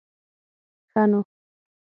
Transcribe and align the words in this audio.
ښه 0.91 1.03
نو. 1.11 1.19